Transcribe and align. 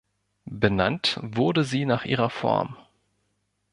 Benannt 0.49 1.19
wurde 1.21 1.63
sie 1.63 1.85
nach 1.85 2.05
ihrer 2.05 2.31
Form. 2.31 2.75